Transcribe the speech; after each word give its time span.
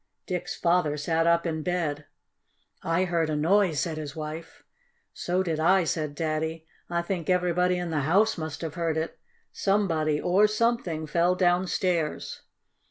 Dick's 0.25 0.55
father 0.55 0.97
sat 0.97 1.27
up 1.27 1.45
in 1.45 1.61
bed. 1.61 2.05
"I 2.81 3.03
heard 3.05 3.29
a 3.29 3.35
noise," 3.35 3.79
said 3.81 3.97
his 3.99 4.15
wife. 4.15 4.63
"So 5.13 5.43
did 5.43 5.59
I," 5.59 5.83
said 5.83 6.15
Daddy. 6.15 6.65
"I 6.89 7.03
think 7.03 7.29
everybody 7.29 7.77
in 7.77 7.91
the 7.91 7.99
house 7.99 8.35
must 8.35 8.61
have 8.61 8.73
heard 8.73 8.97
it. 8.97 9.19
Somebody, 9.51 10.19
or 10.19 10.47
something, 10.47 11.05
fell 11.05 11.35
downstairs." 11.35 12.41